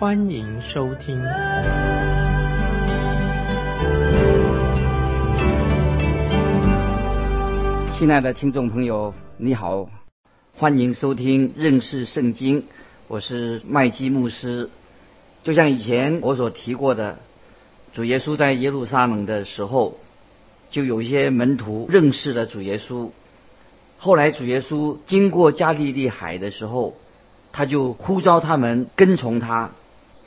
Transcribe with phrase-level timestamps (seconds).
[0.00, 1.20] 欢迎收听。
[7.92, 9.88] 亲爱的听众朋友，你好，
[10.54, 12.62] 欢迎收听认识圣经，
[13.08, 14.70] 我是麦基牧师。
[15.42, 17.18] 就像以前我所提过的，
[17.92, 19.98] 主耶稣在耶路撒冷的时候，
[20.70, 23.10] 就有一些门徒认识了主耶稣。
[23.96, 26.94] 后来主耶稣经过加利利海的时候，
[27.50, 29.72] 他就呼召他们跟从他。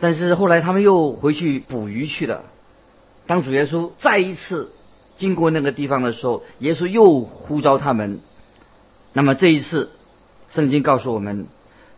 [0.02, 2.44] 但是后来他们又回去捕鱼去了。
[3.28, 4.74] 当主耶稣再一次
[5.16, 8.20] 经过那个地方的时候，耶稣又呼召他们。
[9.14, 9.92] 那么这一次，
[10.50, 11.46] 圣经告诉我们，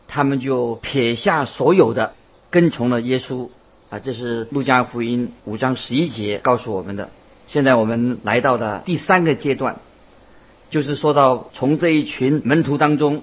[0.07, 2.13] 他们就撇下所有的，
[2.51, 3.49] 跟从了耶稣。
[3.89, 7.09] 啊，这是路加福音五章十一节告诉我们的。
[7.45, 9.77] 现在我们来到了第三个阶段，
[10.71, 13.21] 就是说到从这一群门徒当中，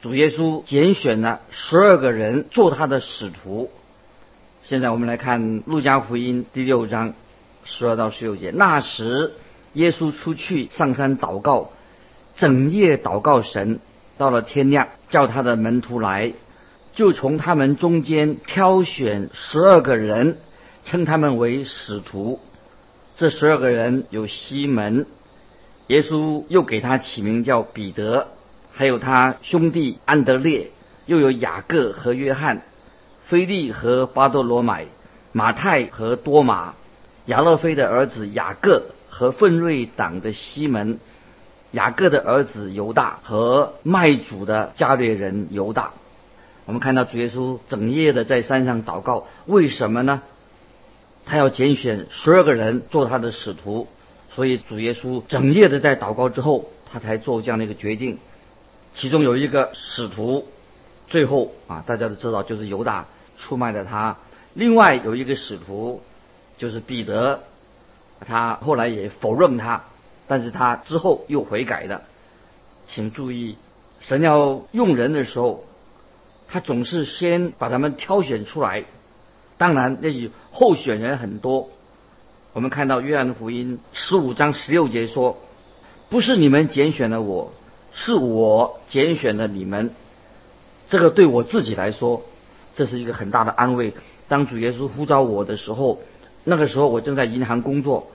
[0.00, 3.70] 主耶稣拣选了十二个人做他的使徒。
[4.62, 7.14] 现在我们来看路加福音第六章
[7.64, 8.52] 十二到十六节。
[8.54, 9.32] 那时，
[9.72, 11.70] 耶稣出去上山祷告，
[12.36, 13.80] 整夜祷告神。
[14.18, 16.34] 到了天亮，叫他的门徒来，
[16.92, 20.36] 就从他们中间挑选十二个人，
[20.84, 22.38] 称他们为使徒。
[23.14, 25.06] 这十二个人有西门，
[25.86, 28.28] 耶稣又给他起名叫彼得，
[28.74, 30.70] 还有他兄弟安德烈，
[31.06, 32.60] 又有雅各和约翰。
[33.30, 34.86] 菲利和巴多罗买、
[35.30, 36.74] 马太和多马、
[37.26, 40.98] 亚勒菲的儿子雅各和奋锐党的西门、
[41.70, 45.92] 雅各的儿子犹大和卖主的加略人犹大。
[46.64, 50.22] 我们看到主耶稣整夜的在山上祷告，为什么呢？
[51.24, 53.86] 他要拣选十二个人做他的使徒，
[54.34, 58.18] 所以主耶稣整夜的在祷告之后，他才做这样的一个决定。
[58.92, 60.48] 其中有一个使徒，
[61.08, 63.06] 最后啊，大家都知道就是犹大。
[63.40, 64.18] 出卖了他。
[64.54, 66.02] 另外有一个使徒，
[66.58, 67.40] 就是彼得，
[68.26, 69.84] 他后来也否认他，
[70.28, 72.02] 但是他之后又悔改的。
[72.86, 73.56] 请注意，
[74.00, 75.64] 神要用人的时候，
[76.48, 78.84] 他总是先把他们挑选出来。
[79.56, 81.68] 当然，那些候选人很多。
[82.52, 85.38] 我们看到约翰福音十五章十六节说
[86.10, 87.52] ：“不是你们拣选了我，
[87.92, 89.90] 是我拣选了你们。”
[90.88, 92.24] 这个对我自己来说。
[92.74, 93.92] 这是一个很大的安慰。
[94.28, 96.00] 当主耶稣呼召我的时候，
[96.44, 98.10] 那个时候我正在银行工作，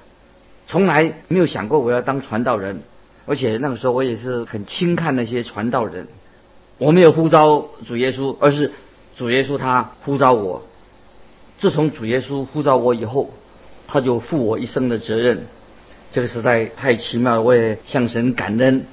[0.68, 2.82] 从来没有想过我要当传道人，
[3.26, 6.08] 而且那个时候我也是很轻看那些传道人。
[6.78, 8.72] 我没有呼召主耶稣，而是
[9.18, 10.64] 主耶稣他呼召我。
[11.58, 13.32] 自从主耶稣呼召我以后，
[13.88, 15.46] 他就负我一生的责任。
[16.12, 18.86] 这个实在太奇妙了，我也向神感恩。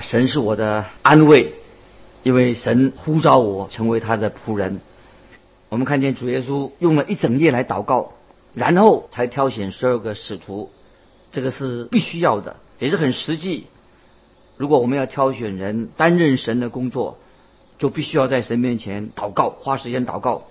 [0.00, 1.52] 神是我的安慰。
[2.22, 4.80] 因为神呼召我成为他的仆人，
[5.68, 8.12] 我们看见主耶稣用了一整夜来祷告，
[8.54, 10.70] 然后才挑选十二个使徒，
[11.32, 13.66] 这个是必须要的，也是很实际。
[14.56, 17.18] 如果我们要挑选人担任神的工作，
[17.78, 20.42] 就必须要在神面前祷告，花时间祷告。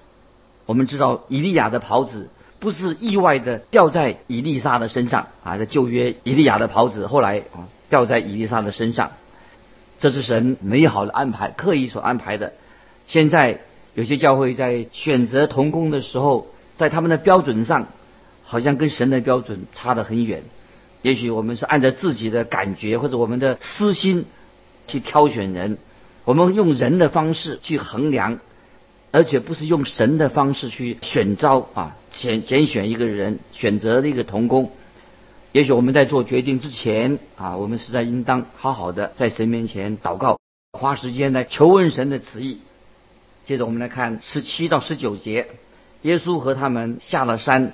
[0.66, 9.12] 我们知道以利亚的袍子不是意外的掉在以利沙的身上啊，在旧约以利亚的袍子后来啊掉在以利沙的身上。
[10.02, 12.54] 这是神美好的安排，刻意所安排的。
[13.06, 13.60] 现在
[13.94, 17.86] 有些教会在选择童工的时候，在他们的标准上，
[18.44, 20.42] 好像跟神的标准差得很远。
[21.04, 24.26] 也许我们是按照自己的感觉或者我们的私心
[24.88, 25.78] 去挑选人，
[26.26, 28.40] 我们用人的方式去衡量，
[29.12, 34.72] 而且不是用神的方式去选招啊，选拣选一个人，选择一个童工。
[35.54, 40.40] 也许我们在做决定之前啊，我们实在应当好好的在神面前祷告，
[40.72, 42.62] 花时间来求问神的旨意。
[43.46, 45.50] 接着我们来看十七到十九节，
[46.04, 47.74] 耶稣和他们下了山，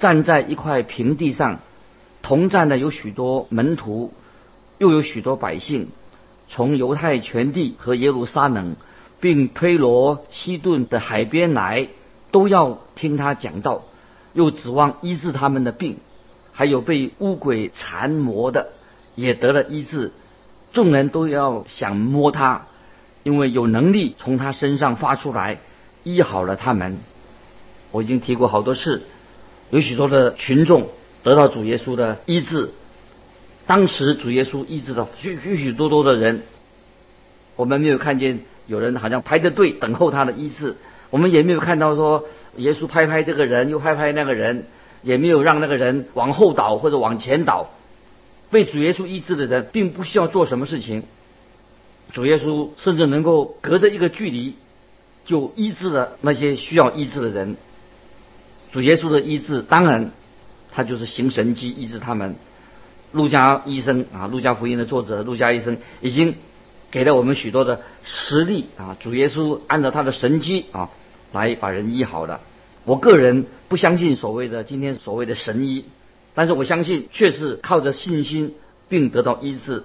[0.00, 1.60] 站在一块平地上，
[2.20, 4.12] 同站的有许多门徒，
[4.78, 5.90] 又有许多百姓，
[6.48, 8.74] 从犹太全地和耶路撒冷，
[9.20, 11.86] 并推罗西顿的海边来，
[12.32, 13.82] 都要听他讲道，
[14.32, 15.98] 又指望医治他们的病。
[16.58, 18.70] 还有被乌鬼缠磨的，
[19.14, 20.10] 也得了医治。
[20.72, 22.66] 众人都要想摸他，
[23.22, 25.60] 因为有能力从他身上发出来，
[26.02, 26.98] 医好了他们。
[27.92, 29.02] 我已经提过好多次，
[29.70, 30.88] 有许多的群众
[31.22, 32.70] 得到主耶稣的医治。
[33.68, 36.42] 当时主耶稣医治了许许许多多的人，
[37.54, 40.74] 我们没有看见有人好像排着队等候他的医治，
[41.10, 42.24] 我们也没有看到说
[42.56, 44.66] 耶稣拍拍这个人又拍拍那个人，
[45.02, 47.70] 也没有让那个人往后倒或者往前倒。
[48.50, 51.02] 被主耶稣医治的人并不需要做什么事情，
[52.12, 54.54] 主耶稣甚至能够隔着一个距离
[55.24, 57.56] 就医治了那些需要医治的人。
[58.72, 60.12] 主耶稣的医治，当然
[60.72, 62.36] 他就是行神迹医治他们。
[63.12, 66.34] 路加医生啊，路加福音的作者路加医生已经
[66.90, 70.90] 给了我们许多的实例啊，主耶稣按照他的神迹啊
[71.32, 72.40] 来把人医好的。
[72.88, 75.84] 我个人不相信所谓的今天所谓的神医，
[76.34, 78.54] 但是我相信却是靠着信心
[78.88, 79.84] 并得到医治，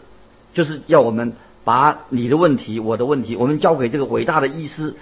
[0.53, 1.33] 就是要我们
[1.65, 4.95] 把你的问题、我的问题，我们交给这个伟大的医师，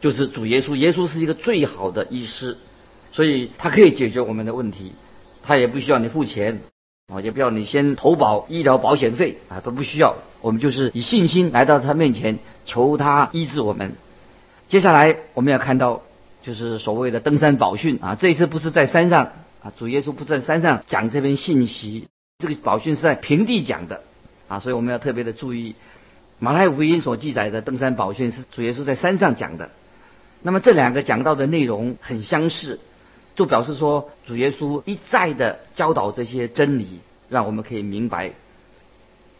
[0.00, 0.76] 就是主耶稣。
[0.76, 2.56] 耶稣是一个最好的医师，
[3.10, 4.92] 所以他可以解决我们的问题，
[5.42, 6.60] 他也不需要你付钱。
[7.08, 10.14] 啊，也不要你先投保医疗保险费啊，都不需要。
[10.40, 13.96] 我们就是以信心来到他面前，求他医治我们。
[14.68, 16.00] 接下来我们要看到，
[16.44, 18.14] 就是所谓的登山宝训啊。
[18.14, 19.32] 这一次不是在山上
[19.62, 22.08] 啊，主耶稣不是在山上讲这篇信息，
[22.38, 24.02] 这个宝训是在平地讲的
[24.46, 24.60] 啊。
[24.60, 25.74] 所以我们要特别的注意，
[26.38, 29.70] 马太福音所记载的登山宝训是主耶稣在山上讲的。
[30.42, 32.78] 那么这两个讲到的内容很相似。
[33.36, 38.30] 就表示说，主耶稣一再的教导这些真理，让我们可以明白，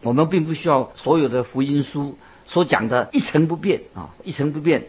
[0.01, 4.87] 我们并不需要所有的福音书所讲的一成不变啊，一成不变，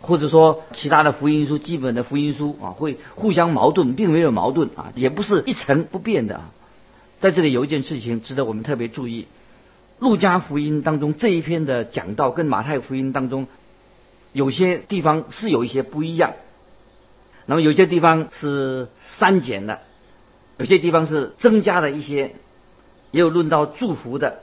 [0.00, 6.50] 或者说其他的福音书、基本的福音书啊，会互相矛盾，并没有矛盾啊，也不是一成不变的啊。
[7.20, 9.26] 在这里有一件事情值得我们特别注意，
[9.98, 13.48] 路加福音当中这一篇的讲道跟马太福音当中
[14.32, 16.34] 有些地方是有一些不一样。
[17.46, 19.80] 那么有些地方是删减的，
[20.58, 22.36] 有些地方是增加了一些，
[23.10, 24.40] 也有论到祝福的，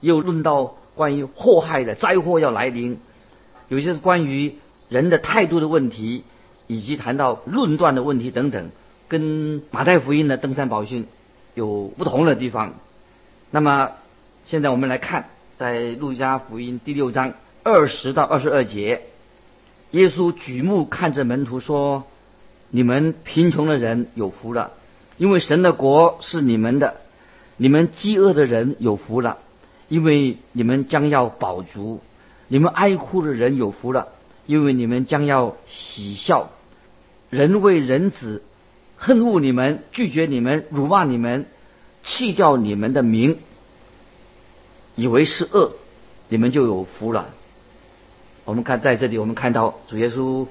[0.00, 2.98] 也有论到关于祸害的灾祸要来临，
[3.68, 4.56] 有些是关于
[4.88, 6.24] 人的态度的问题，
[6.66, 8.70] 以及谈到论断的问题等等，
[9.08, 11.06] 跟马太福音的登山宝训
[11.54, 12.74] 有不同的地方。
[13.50, 13.90] 那么
[14.44, 19.02] 现在我们来看，在路加福音第六章二十到二十二节，
[19.90, 22.04] 耶稣举目看着门徒说。
[22.70, 24.72] 你们贫穷的人有福了，
[25.16, 26.96] 因为神的国是你们的；
[27.56, 29.38] 你们饥饿的人有福了，
[29.88, 32.00] 因为你们将要饱足；
[32.46, 34.08] 你们哀哭的人有福了，
[34.48, 36.50] 因为你们将要喜笑。
[37.30, 38.42] 人为人子
[38.96, 41.46] 恨恶你们，拒绝你们，辱骂你们，
[42.02, 43.38] 弃掉你们的名，
[44.96, 45.74] 以为是恶，
[46.28, 47.30] 你们就有福了。
[48.44, 50.48] 我们看在这里，我们看到主耶稣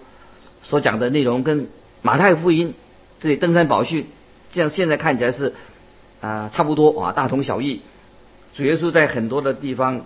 [0.61, 1.67] 所讲的内容跟。
[2.03, 2.75] 马太福音
[3.19, 4.05] 这里登山宝训，
[4.51, 5.55] 这样现在看起来是
[6.21, 7.81] 啊差不多啊大同小异。
[8.53, 10.05] 主耶稣在很多的地方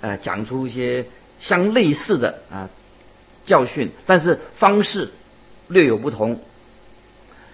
[0.00, 1.06] 呃讲出一些
[1.38, 2.68] 相类似的啊
[3.46, 5.10] 教训，但是方式
[5.68, 6.40] 略有不同。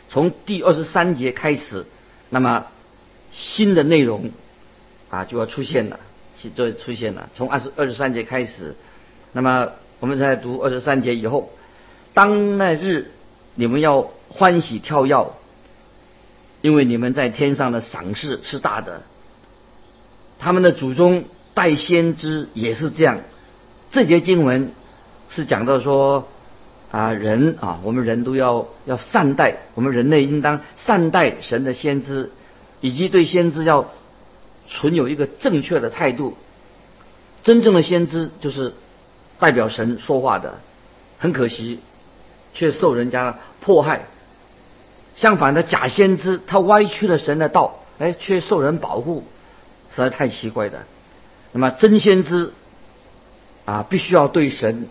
[0.08, 1.86] 从第二十三节开始，
[2.30, 2.66] 那么
[3.30, 4.32] 新的内容
[5.10, 6.00] 啊就要出现了，
[6.56, 7.30] 就出现了。
[7.36, 8.74] 从二十二十三节开始，
[9.32, 9.68] 那么
[10.00, 11.52] 我们在读二十三节以后，
[12.12, 13.12] 当那日。
[13.54, 15.34] 你们要欢喜跳跃，
[16.62, 19.02] 因为你们在天上的赏赐是大的。
[20.38, 23.18] 他们的祖宗代先知也是这样。
[23.90, 24.72] 这节经文
[25.32, 26.28] 是讲到说
[26.92, 32.30] 啊，人啊，我们人都要要善待，我们人类应当善待神的先知，
[32.80, 33.90] 以及对先知要
[34.68, 36.36] 存有一个正确的态度。
[37.42, 38.74] 真正的先知就是
[39.40, 40.60] 代表神说话的，
[41.18, 41.80] 很可惜。
[42.54, 44.02] 却受人家迫害。
[45.16, 49.24] 相反的，假先知他歪曲了神的道，哎，却受人保护，
[49.90, 50.84] 实在太奇怪的。
[51.52, 52.52] 那么真先知
[53.64, 54.86] 啊，必须要对神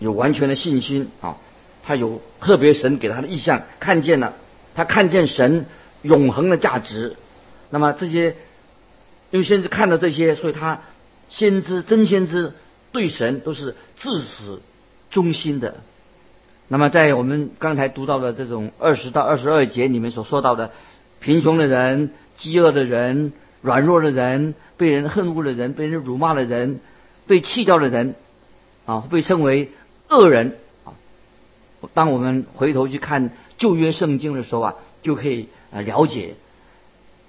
[0.00, 1.36] 有完全的信心啊，
[1.84, 4.34] 他有特别神给他的意向，看见了，
[4.74, 5.66] 他看见神
[6.02, 7.16] 永恒的价值。
[7.70, 8.34] 那么这些，
[9.30, 10.80] 因为先知看到这些，所以他
[11.28, 12.54] 先知真先知
[12.90, 14.58] 对神都是至始
[15.10, 15.76] 忠心的。
[16.66, 20.70] 那么，在我们刚才读到的这种二十到二十二节里面所说到的，
[21.20, 26.80] 贫穷的人、饥饿的人、软弱的人、被人恨恶的人、被人辱骂的人、
[27.26, 28.14] 被弃掉的人，
[28.86, 29.70] 啊，被称为
[30.10, 30.92] 恶人啊。
[31.94, 36.34] 当我们回头去看旧约圣经的时候啊，就可以啊了解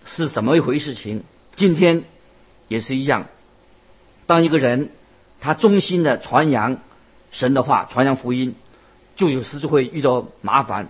[0.03, 1.23] 是怎么一回事情。
[1.55, 2.03] 今天
[2.67, 3.27] 也是一样，
[4.25, 4.89] 当一个人
[5.39, 6.79] 他忠心的传扬
[7.31, 8.55] 神的话，传扬福音。
[9.17, 10.89] 就有时就会遇到麻烦。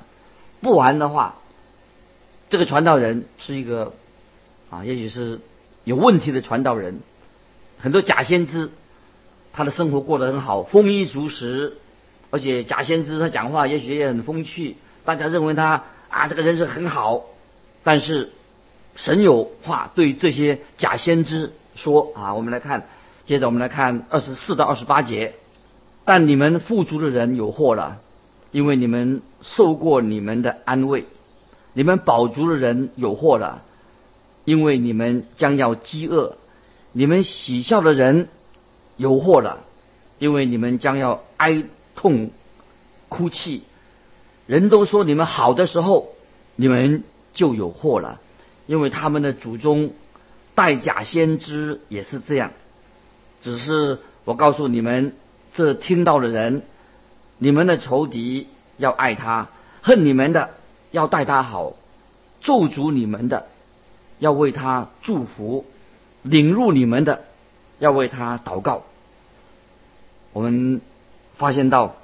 [0.61, 1.35] 不然的话，
[2.49, 3.93] 这个传道人是一个
[4.69, 5.41] 啊，也许是
[5.83, 7.01] 有问题的传道人，
[7.79, 8.71] 很多假先知，
[9.53, 11.77] 他的生活过得很好，丰衣足食，
[12.29, 17.23] 而且假先知他讲话也许也很风趣，大家认为他啊这个人是很好，
[17.83, 18.31] 但是
[18.95, 22.87] 神有话对这些假先知说啊，我们来看，
[23.25, 25.33] 接着我们来看二十四到二十八节，
[26.05, 27.99] 但你们富足的人有祸了。
[28.51, 31.05] 因为你们受过你们的安慰，
[31.71, 33.63] 你们饱足的人有祸了，
[34.43, 36.35] 因为你们将要饥饿；
[36.91, 38.27] 你们喜笑的人
[39.01, 39.63] 有祸了，
[40.19, 41.63] 因为你们将要哀
[41.95, 42.29] 痛
[43.09, 43.63] 哭泣。
[44.45, 46.09] 人都说你们好的时候，
[46.55, 47.03] 你们
[47.33, 48.19] 就有祸了，
[48.67, 49.93] 因为他们的祖宗
[50.53, 52.51] 代假先知也是这样。
[53.41, 55.15] 只是我告诉你们，
[55.53, 56.61] 这听到的人。
[57.43, 59.49] 你们的仇敌要爱他，
[59.81, 60.51] 恨你们的
[60.91, 61.73] 要待他好，
[62.41, 63.47] 咒诅你们的
[64.19, 65.65] 要为他祝福，
[66.21, 67.23] 领入你们的
[67.79, 68.83] 要为他祷告。
[70.33, 70.81] 我们
[71.35, 71.95] 发现到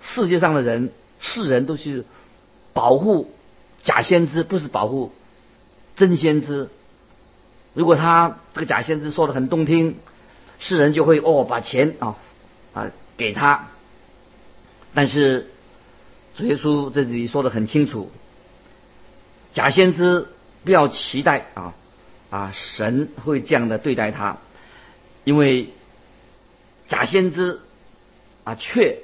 [0.00, 2.04] 世界上的人，世人都是
[2.72, 3.30] 保护
[3.82, 5.12] 假先知，不是保护
[5.96, 6.68] 真先知。
[7.74, 9.96] 如果他这个假先知说的很动听，
[10.58, 12.16] 世人就会哦把钱啊
[12.74, 13.68] 啊给他。
[14.94, 15.50] 但是
[16.34, 18.10] 主耶稣这里说的很清楚，
[19.52, 20.28] 假先知
[20.64, 21.74] 不要期待啊
[22.30, 24.38] 啊神会这样的对待他，
[25.24, 25.70] 因为
[26.88, 27.60] 假先知
[28.44, 28.98] 啊却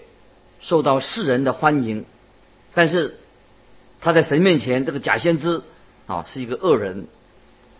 [0.61, 2.05] 受到世人的欢迎，
[2.75, 3.19] 但是
[4.01, 5.63] 他在神面前这个假先知
[6.07, 7.07] 啊是一个恶人，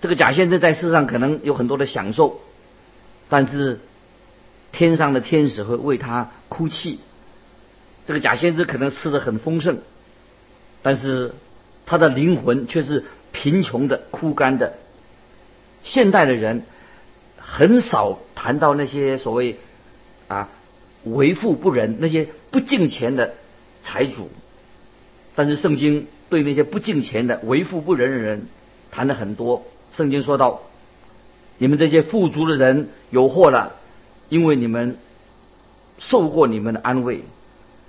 [0.01, 2.41] 这个假先知在世上可能有很多的享受，
[3.29, 3.81] 但是
[4.73, 7.01] 天上的天使会为他哭泣。
[8.07, 9.79] 这个假先知可能吃的很丰盛，
[10.83, 11.35] 但是
[11.87, 14.75] 他的灵魂却是贫穷的、枯干的。
[15.83, 16.65] 现代的人
[17.39, 19.59] 很少谈到那些所谓
[20.35, 20.49] 啊
[21.05, 23.35] 为富不仁、那些不敬钱的
[23.83, 24.31] 财主，
[25.35, 28.49] 但是圣经对那些不敬钱的为富不仁的人
[28.91, 29.65] 谈的很多。
[29.93, 30.63] 圣经说到：
[31.59, 33.75] 你们这些富足的人有祸了，
[34.29, 34.97] 因为你们
[35.99, 37.23] 受过你们的安慰。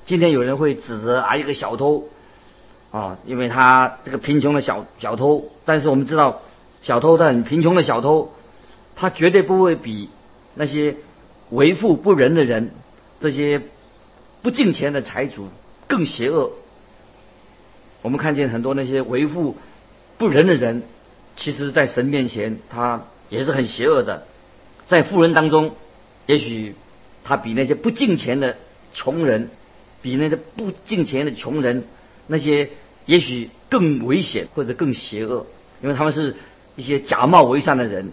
[0.06, 2.10] 今天有人会指责啊一个小偷，
[2.92, 6.42] 啊，因为他这个贫穷的小小偷，但是我们知道，
[6.82, 8.34] 小偷他很贫穷的小偷，
[8.96, 10.10] 他绝对不会比
[10.54, 10.98] 那些
[11.50, 12.72] 为富不仁的人，
[13.20, 13.62] 这些
[14.42, 15.50] 不敬钱的财主
[15.88, 16.52] 更邪恶。
[18.02, 19.58] 我们看见很多那些为富
[20.18, 20.84] 不仁的人，
[21.36, 24.26] 其实在神面前他也是很邪恶的，
[24.88, 25.76] 在富人当中，
[26.26, 26.76] 也许
[27.24, 28.58] 他比那些不敬钱的
[28.94, 29.50] 穷人。
[30.02, 31.84] 比那些不敬钱的穷人，
[32.28, 32.70] 那些
[33.08, 35.48] 也许更危险或者更邪恶，
[35.82, 36.36] 因为他们是
[36.76, 38.12] 一些假冒为善的人。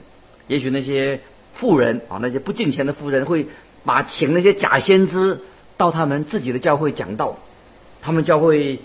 [0.49, 1.21] 也许那些
[1.55, 3.47] 富人啊，那些不敬钱的富人会
[3.85, 5.41] 把请那些假先知
[5.77, 7.39] 到他们自己的教会讲道。
[8.01, 8.81] 他们教会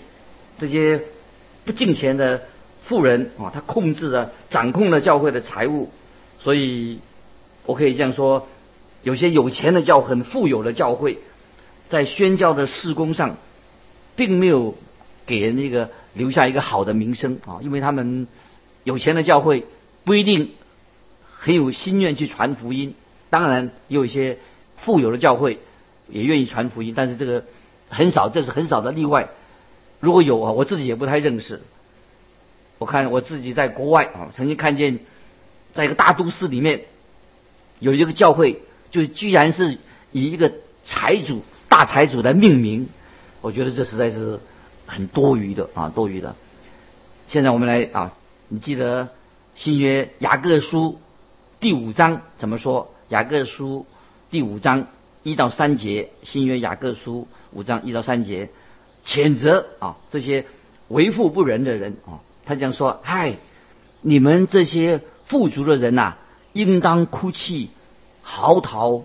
[0.58, 1.02] 这些
[1.64, 2.42] 不敬钱的
[2.84, 5.90] 富人啊，他控制了、掌控了教会的财物。
[6.38, 7.00] 所以
[7.66, 8.46] 我可以这样说：
[9.02, 11.18] 有些有钱的教很富有的教会。
[11.88, 13.38] 在宣教的事工上，
[14.14, 14.74] 并没有
[15.24, 18.28] 给人一个留下一个好的名声啊，因为他们
[18.84, 19.64] 有钱的教会
[20.04, 20.50] 不一定
[21.38, 22.94] 很有心愿去传福音。
[23.30, 24.38] 当然，也有一些
[24.76, 25.60] 富有的教会
[26.08, 27.44] 也愿意传福音，但是这个
[27.88, 29.28] 很少，这是很少的例外。
[30.00, 31.62] 如果有啊，我自己也不太认识。
[32.78, 34.98] 我看我自己在国外啊，曾经看见
[35.74, 36.82] 在一个大都市里面
[37.78, 39.78] 有一个教会，就居然是
[40.12, 40.52] 以一个
[40.84, 41.42] 财主。
[41.68, 42.88] 大财主来命名，
[43.42, 44.40] 我觉得这实在是
[44.86, 46.34] 很多余的啊，多余的。
[47.26, 48.14] 现在我们来啊，
[48.48, 49.10] 你记得
[49.54, 50.98] 新约雅各书
[51.60, 52.94] 第五章怎么说？
[53.08, 53.84] 雅各书
[54.30, 54.86] 第五章
[55.24, 58.50] 一到三节，新约雅各书五章一到三节，
[59.04, 60.46] 谴责啊这些
[60.86, 63.38] 为富不仁的人啊，他这样说：嗨，
[64.02, 66.18] 你们这些富足的人呐，
[66.52, 67.70] 应当哭泣
[68.22, 69.02] 嚎啕，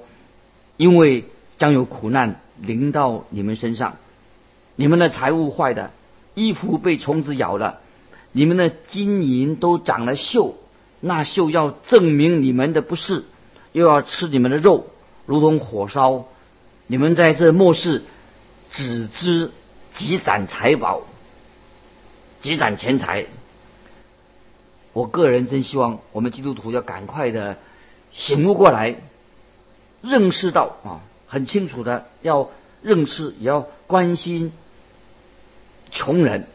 [0.77, 1.25] 因为
[1.57, 2.39] 将有苦难。
[2.61, 3.97] 临到你们身上，
[4.75, 5.89] 你们的财物坏的，
[6.35, 7.79] 衣服被虫子咬了，
[8.31, 10.53] 你们的金银都长了锈，
[11.05, 13.25] 那锈要证明你们的不是，
[13.73, 14.87] 又要吃你们的肉，
[15.25, 16.23] 如同火烧。
[16.87, 18.03] 你们在这末世
[18.71, 19.51] 只知
[19.93, 21.01] 积攒财宝，
[22.39, 23.25] 积攒钱财。
[24.93, 27.57] 我个人真希望我们基督徒要赶快的
[28.13, 28.95] 醒悟过来，
[30.01, 31.01] 认识到啊。
[31.27, 32.49] 很清楚的，要
[32.81, 34.53] 认识，也要关心
[35.91, 36.47] 穷人，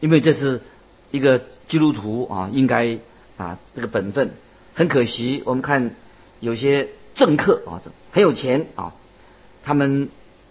[0.00, 0.62] 因为这是
[1.10, 2.98] 一个基督徒啊，应该
[3.36, 4.32] 啊这个本分。
[4.74, 5.94] 很可惜，我们看
[6.38, 7.80] 有些政客啊，
[8.12, 8.92] 很有钱啊，
[9.64, 10.10] 他们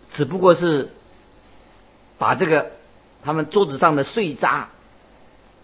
[0.09, 0.89] 只不过是
[2.17, 2.71] 把这个
[3.21, 4.69] 他们桌子上的碎渣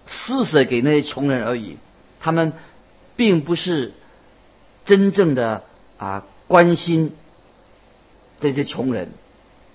[0.05, 1.77] 施舍给那些穷人而已，
[2.19, 2.53] 他们
[3.15, 3.93] 并不是
[4.85, 5.63] 真正的
[5.97, 7.15] 啊关心
[8.39, 9.09] 这些穷人，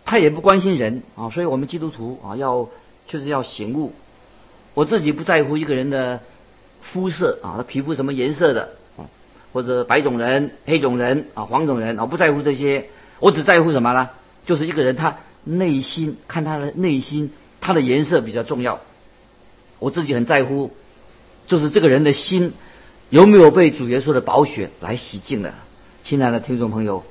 [0.04, 2.68] 他也不关心人啊，所以我们基督徒啊要
[3.08, 3.92] 确实要醒悟，
[4.74, 6.20] 我自己不在乎一个人的。
[6.92, 9.06] 肤色啊，他皮肤什么颜色的啊？
[9.52, 12.90] 或者白种人、黑种人啊、黄种人啊，不在乎这些，
[13.20, 14.10] 我只在乎什么呢？
[14.44, 18.80] 就是一个人他内心，看他的内心，他的颜色比较重要。
[19.78, 20.72] 我自己很在乎，
[21.46, 22.52] 就是这个人的心
[23.10, 25.54] 有没有被主耶稣的宝血来洗净了。
[26.02, 27.04] 亲爱的听众朋友，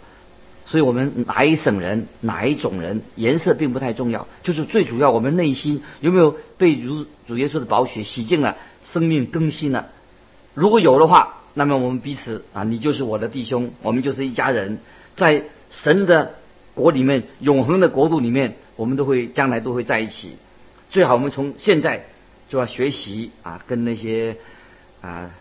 [0.66, 8.58] 所以我们哪一省人、哪一种人，颜色并不太重要，就是最主要我们内心有没有被如主耶稣的宝血洗净了。
[8.84, 9.88] 生命更新了，
[10.54, 14.78] 如果有的话，那么我们彼此啊，你就是我的弟兄，我们就是一家人，
[15.16, 16.36] 在神的
[16.76, 20.34] 国里面，永恒的国度里面，我们都会将来都会在一起。
[20.92, 22.06] 最好我们从现在
[22.48, 24.38] 就要学习啊，跟那些
[25.02, 25.32] 啊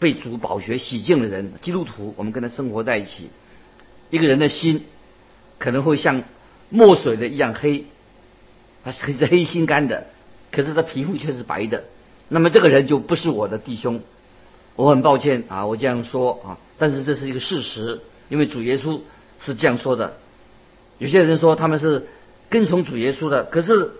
[0.00, 3.30] 被主宝血洗净的人，基督徒，我们跟他生活在一起。
[4.12, 4.84] 一个人的心
[5.58, 6.22] 可能会像
[6.68, 7.86] 墨水的一样黑，
[8.84, 10.06] 他是黑心肝的，
[10.50, 11.84] 可是他皮肤却是白的。
[12.28, 14.02] 那么这个人就不是我的弟兄，
[14.76, 19.00] 我很抱歉啊，我这样说啊，但是这是一个事实，因为主耶稣
[19.38, 20.18] 是这样说的。
[20.98, 22.06] 有些人说他们是
[22.50, 23.92] 跟从主耶稣的，可是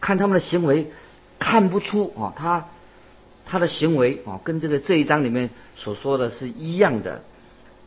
[0.00, 0.92] 看他们的行为
[1.40, 2.68] 看不出啊，他
[3.46, 7.24] 他的行为啊跟这个这一章里面所说的是一样的。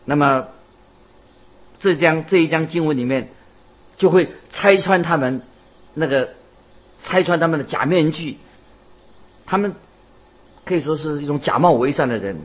[0.03, 0.49] 那么
[1.79, 3.30] 这章这一章经文里面
[3.97, 5.41] 就会拆穿他们
[5.93, 6.30] 那个
[7.03, 8.38] 拆穿他们的假面具。
[9.45, 9.73] 他们
[10.65, 12.38] 可以说是一种假冒伪善的人，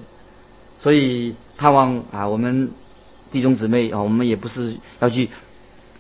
[0.81, 2.71] 所以盼望啊，我们
[3.31, 5.29] 弟兄姊妹啊，我们也不是要去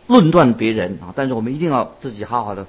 [0.07, 2.67] 论断别人啊，但是我们一定要自己好好的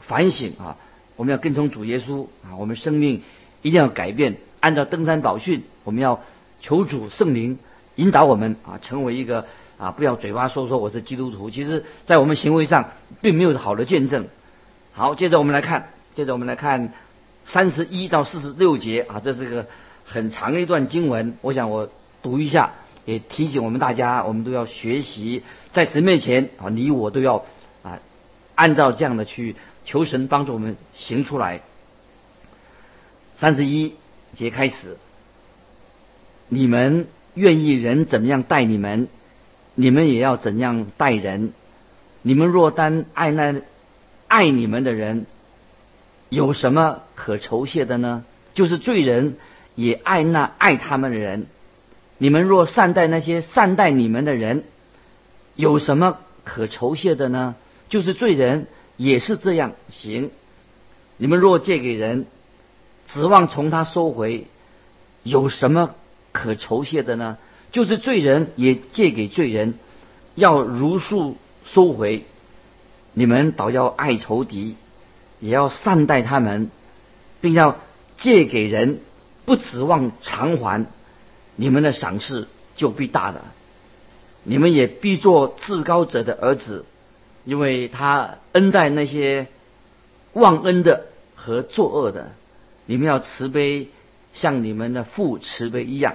[0.00, 0.76] 反省啊，
[1.16, 3.22] 我们要跟从主耶稣啊，我们生命
[3.62, 6.20] 一定要改变，按照登山宝训，我们要
[6.60, 7.58] 求主圣灵
[7.94, 9.46] 引导我们啊，成为一个
[9.78, 14.26] 啊，不要嘴巴说说我是基督徒，其实在我们行为上并没有好的见证。
[14.92, 16.92] 好，接着我们来看，接着我们来看。
[17.46, 19.66] 三十一到四十六节啊，这是个
[20.06, 21.36] 很长的一段经文。
[21.42, 21.90] 我想我
[22.22, 22.72] 读一下，
[23.04, 27.44] 也提醒我们大家，我们都要学习，在神面前啊，你我都要
[27.82, 28.00] 啊，
[28.54, 31.60] 按照这样的去求神帮助我们行出来。
[33.36, 33.92] 三十一
[34.32, 34.96] 节开始，
[36.48, 39.08] 你们愿意人怎么样待你们，
[39.74, 41.52] 你们也要怎样待人。
[42.22, 43.62] 你们若单爱那
[44.28, 45.26] 爱你们的人。
[46.30, 48.24] 有什么可酬谢的呢？
[48.54, 49.36] 就是罪人
[49.76, 51.46] 也爱那爱他们的人。
[52.18, 54.64] 你们若善待那些善待你们的人，
[55.54, 57.54] 有什么可酬谢的呢？
[57.88, 60.30] 就是罪人也是这样行。
[61.18, 62.26] 你们若借给人，
[63.06, 64.48] 指望从他收回，
[65.22, 65.94] 有什么
[66.32, 67.38] 可酬谢的呢？
[67.74, 69.74] 就是罪人也借给罪人，
[70.36, 72.24] 要如数收回。
[73.14, 74.76] 你们倒要爱仇敌。
[75.40, 76.70] 也要善待他们，
[77.40, 77.78] 并要
[78.16, 79.00] 借给人，
[79.44, 80.86] 不指望偿还，
[81.56, 83.52] 你们的赏赐就必大了。
[84.44, 86.86] 你们也必做至高者的儿子，
[87.44, 89.48] 因为他恩待那些
[90.32, 92.32] 忘恩的和作恶的。
[92.86, 93.88] 你们要慈悲，
[94.32, 96.14] 像你们的父慈悲一样。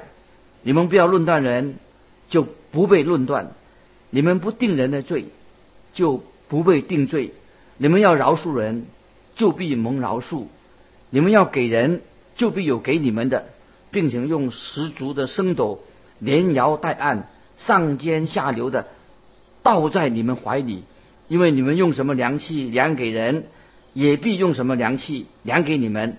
[0.63, 1.75] 你们不要论断人，
[2.29, 3.53] 就不被论断；
[4.09, 5.25] 你们不定人的罪，
[5.93, 7.33] 就不被定罪。
[7.77, 8.85] 你们要饶恕人。
[9.35, 10.47] 就必蒙饶恕，
[11.11, 12.01] 你们要给人，
[12.35, 13.45] 就必有给你们的，
[13.89, 15.79] 并且用十足的升斗
[16.19, 18.87] 连摇带按，上尖下流的
[19.63, 20.83] 倒在你们怀里，
[21.29, 23.45] 因为你们用什么量器量给人，
[23.93, 26.17] 也必用什么量器量给你们。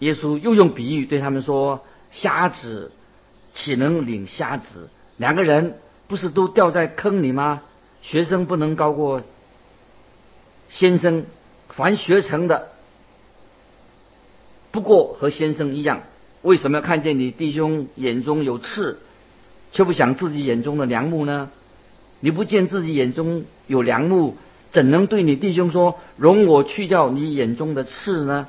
[0.00, 1.84] 耶稣又用比喻对他们说：
[2.16, 2.92] 瞎子
[3.52, 4.88] 岂能领瞎子？
[5.18, 7.62] 两个人不是都掉在坑里吗？
[8.00, 9.22] 学生不能高过
[10.68, 11.26] 先生。
[11.68, 12.68] 凡学成的，
[14.70, 16.04] 不过和先生一样，
[16.40, 18.98] 为什么要看见你弟兄眼中有刺，
[19.72, 21.50] 却不想自己眼中的良木呢？
[22.20, 24.36] 你不见自己眼中有良木，
[24.70, 28.48] 怎能对你弟兄说：“容我去掉你眼中的刺呢？”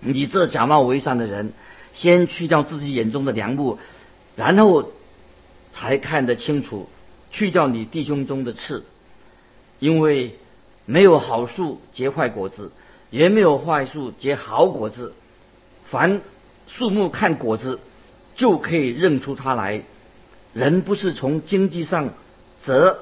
[0.00, 1.52] 你这假冒为善的人，
[1.92, 3.78] 先去掉自己眼中的良木，
[4.36, 4.92] 然后
[5.72, 6.88] 才看得清楚
[7.30, 8.84] 去掉你弟兄中的刺，
[9.78, 10.38] 因为
[10.86, 12.72] 没有好树结坏果子，
[13.10, 15.14] 也没有坏树结好果子。
[15.84, 16.20] 凡
[16.66, 17.80] 树木看果子，
[18.36, 19.82] 就可以认出它来。
[20.52, 22.14] 人不是从经济上
[22.62, 22.98] 择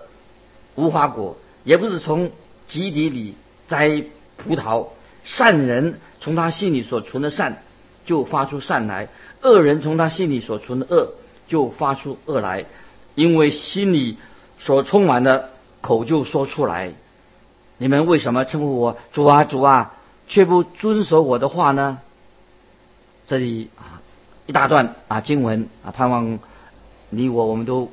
[0.75, 2.31] 无花果，也不是从
[2.67, 3.35] 基底里
[3.67, 4.05] 摘
[4.37, 4.89] 葡萄。
[5.25, 7.63] 善人从他心里所存的善，
[8.09, 9.09] 就发出善来；
[9.43, 11.13] 恶人从他心里所存的恶，
[11.47, 12.65] 就发出恶来。
[13.15, 14.17] 因为心里
[14.59, 15.51] 所充满的，
[15.83, 16.95] 口就说出来。
[17.77, 19.93] 你们为什么称呼我主啊主啊，
[20.27, 21.99] 却不遵守我的话呢？
[23.27, 24.01] 这里啊，
[24.47, 26.39] 一大段啊经文啊，盼望
[27.11, 27.91] 你我我们都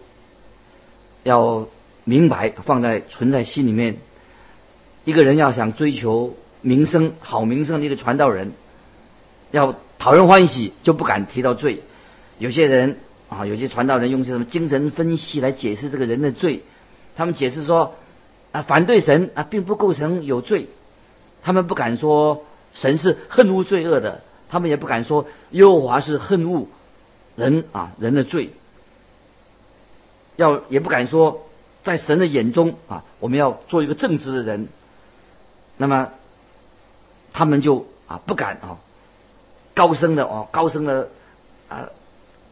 [1.23, 1.67] 要
[2.05, 3.97] 明白，放在存在心里面。
[5.03, 8.53] 一个人要想追求名声、好名声的一个传道人，
[9.51, 11.81] 要讨人欢喜，就不敢提到罪。
[12.37, 16.61] 有些人啊，有些传道人用些什么精神分析来解释这个人的罪，
[17.15, 17.95] 他们解释说
[18.51, 20.67] 啊，反对神啊，并不构成有罪。
[21.41, 24.21] 他们不敢说神是恨恶罪恶的。
[24.47, 26.67] 他们也不敢说耶和华是恨恶
[27.35, 28.51] 人啊人的罪，
[30.35, 31.47] 要也不敢说
[31.83, 34.67] 在神的眼中啊我们要做一个正直的人。
[35.77, 36.11] 那么
[37.33, 38.77] 他们就啊不敢啊
[39.75, 41.09] 高声的哦高声的
[41.69, 41.89] 啊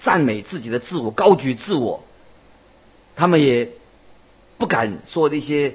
[0.01, 2.03] 赞美自己的自我高举自我，
[3.15, 3.71] 他们也
[4.59, 5.73] 不敢说那些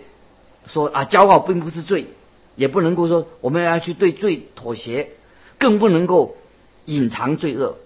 [0.66, 2.06] 说啊骄傲并不是罪，
[2.54, 5.10] 也不能够说我们要去对罪妥协。
[5.60, 6.36] 更不能够
[6.84, 7.78] 隐藏罪恶。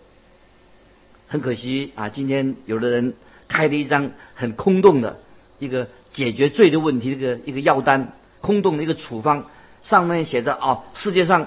[1.27, 3.15] 很可惜啊，今天有的人
[3.49, 5.21] 开了一张很空洞的
[5.59, 9.47] 一个解决罪的问题，一个一个药单，空洞的一个处方，
[9.83, 11.47] 上面写着啊，世界上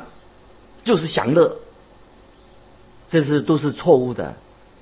[0.84, 1.60] 就是享乐，
[3.16, 4.36] 这是都是错误的。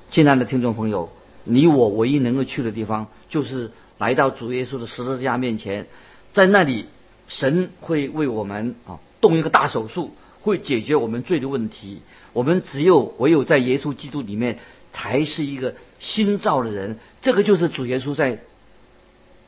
[0.10, 1.12] 亲爱的听众朋友，
[1.44, 3.70] 你我唯一能够去的地方，就是
[4.00, 5.86] 来到主耶稣的十字架面前，
[6.32, 6.88] 在那里，
[7.28, 10.16] 神会为我们啊动一个大手术。
[10.42, 12.02] 会解决我们罪的问题。
[12.34, 14.58] 我们只有唯有在耶稣基督里面，
[14.92, 16.98] 才是一个新造的人。
[17.22, 18.40] 这个就是主耶稣在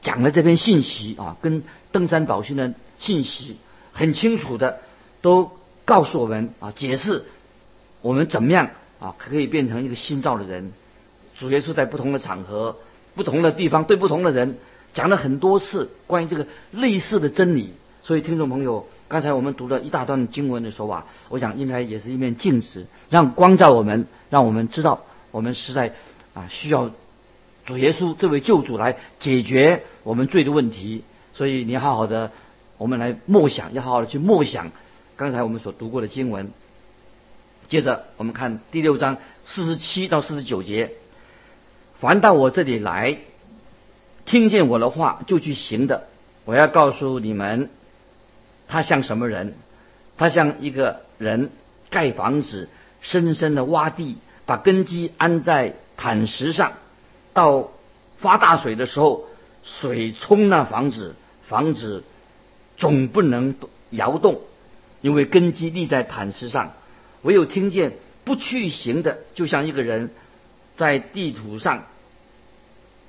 [0.02, 3.58] 讲的这篇信息啊，跟登山宝训的信息
[3.94, 4.80] 很清楚的，
[5.22, 5.52] 都
[5.86, 7.26] 告诉我们啊，解释
[8.06, 10.72] 我们怎么样啊，可以变成一个新造的人。
[11.40, 12.78] 主耶稣在不同的场合、
[13.16, 14.60] 不同的地方，对不同的人
[14.94, 17.74] 讲了很多次关于这个类似的真理。
[18.04, 18.86] 所以，听众朋友。
[19.08, 25.94] 刚才我们读了一大段经文的时候啊，我想应该也是一面镜子，让光照我们，让我们知道我们实在
[26.34, 26.92] 啊需要
[27.66, 31.04] 主耶稣这位救主来解决我们罪的问题。
[31.34, 32.32] 所以你好好的，
[32.78, 34.72] 我们来默想，要好好的去默想
[35.16, 36.52] 刚才我们所读过的经文。
[37.68, 40.92] 接着我们看第六章四十七到四十九节：
[42.00, 43.18] 凡到我这里来，
[44.26, 46.08] 听见我的话就去行的，
[46.46, 47.70] 我要告诉你们。
[48.68, 49.56] 他像什么人？
[50.18, 51.52] 他像一个人
[51.90, 52.70] 盖房子，
[53.02, 56.74] 深深的挖地，把根基安在磐石上。
[57.34, 57.72] 到
[58.18, 59.26] 发大水的时候，
[59.64, 62.04] 水冲那房子，房子
[62.78, 63.56] 总不能
[63.90, 64.42] 摇动，
[65.02, 66.74] 因为根基立在磐石上。
[67.26, 70.12] 唯有听见不去行的，就像一个人
[70.78, 71.84] 在地图上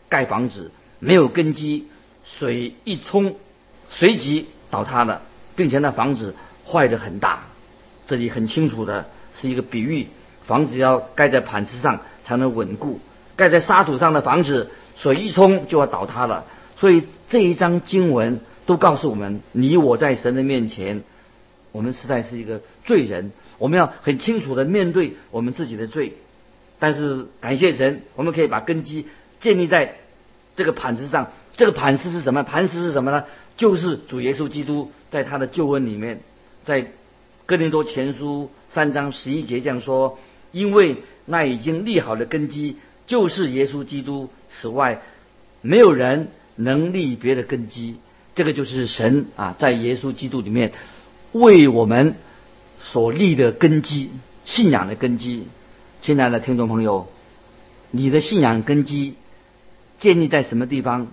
[0.09, 1.87] 盖房子，没有根基，
[2.25, 3.37] 水一冲，
[3.89, 5.23] 随即倒塌了。
[5.55, 6.35] 并且那房子
[6.67, 7.45] 坏的很大，
[8.07, 10.07] 这里很清楚的是一个比喻，
[10.45, 13.01] 房子要盖在磐石上才能稳固，
[13.37, 16.45] 盖在沙土上的房子，水一冲就要倒塌了。
[16.77, 21.05] 所以这一章经文都告诉我们，你我在神的面前，
[21.77, 26.15] 我们实在是一个罪人，我们要很清楚的面对我们自己的罪。
[26.79, 29.05] 但是感谢神，我们可以把根基
[29.41, 29.97] 建立在
[30.57, 31.33] 这个磐石上。
[31.55, 32.43] 这个磐石是什么？
[32.45, 33.25] 磐石是什么呢？
[33.59, 36.21] 就是主耶稣基督在他的救恩里面，
[36.65, 36.87] 在
[37.45, 40.19] 哥林多前书三章十一节这样说：
[40.53, 45.03] 因为那已经立好的根基就是耶稣基督，此外
[45.61, 47.97] 没有人能立别的根基。
[48.35, 50.73] 这个就是神啊，在耶稣基督里面
[51.41, 52.15] 为我们
[52.81, 54.11] 所立的根基，
[54.45, 55.47] 信仰的根基。
[56.01, 57.09] 亲爱的听众朋友，
[57.91, 59.17] 你的信仰根基
[59.99, 61.09] 建立在什么地方？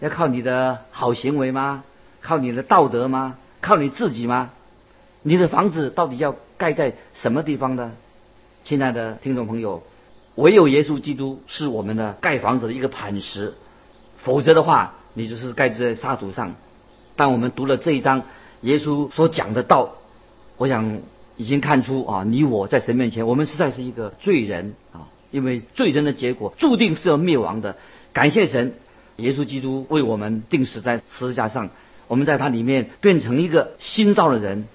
[0.00, 1.84] 要靠你的好行为吗？
[2.20, 3.38] 靠你的道德吗？
[3.60, 4.50] 靠你自己吗？
[5.22, 7.92] 你的房子到底要盖在什么地方呢？
[8.64, 9.82] 亲爱的听众朋友，
[10.34, 13.54] 唯有耶稣基督是我们的盖房子的一个磐石，
[14.18, 16.54] 否则的话，你就是盖在沙土上。
[17.16, 18.22] 当我们读了这一章，
[18.62, 19.94] 耶稣所讲的道，
[20.56, 20.98] 我想
[21.36, 27.76] 已经看出啊，你我在神面前，我们实在是一个罪人啊，因为罪人的结果注定是要灭亡的。
[28.12, 28.74] 感谢神。
[29.16, 31.68] 耶稣基督为我们定死在十字架上，
[32.08, 34.66] 我们在他里面变成一个新造的人。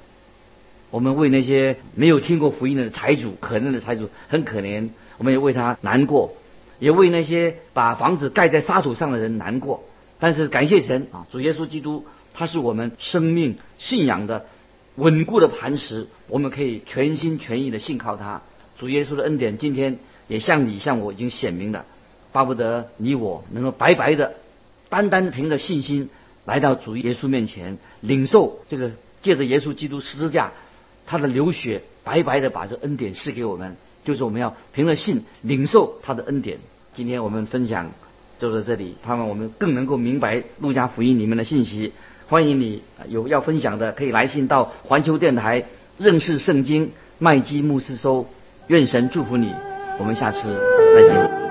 [0.91, 6.35] 我们为那些没有听过福音的财主，可怜的财主很可怜，我们也为他难过，
[6.77, 9.83] 也为那些把房子盖在沙土上的人难过。
[10.19, 14.45] 但是感谢神啊，主耶稣基督他是我们生命信仰的
[14.95, 18.41] 稳固的磐石，我们可以全心全意的信靠他。
[18.78, 21.86] 主耶稣的恩典今天也向你向我已经显明了，
[22.32, 24.36] 巴不得你我能够白白的、
[24.89, 26.10] 单单凭着信心
[26.45, 30.51] 来到主耶稣面前，领受这个借着耶稣基督十字架。
[31.08, 36.58] 他的流血白白的把这恩典赐给我们，就是我们要凭着信领受他的恩典。
[36.95, 37.91] 今天我们分享
[38.39, 41.93] 就在这里，盼望我们更能够明白路加福音里面的信息。
[42.27, 45.65] 欢迎你有要分享的，可以来信到环球电台
[45.97, 48.25] 认识圣经麦基牧师收。
[48.67, 49.53] 愿神祝福你，
[49.99, 50.39] 我们下次
[50.95, 51.44] 再见。